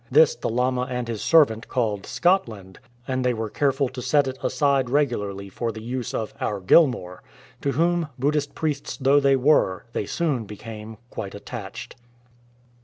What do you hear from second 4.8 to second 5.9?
regularly for the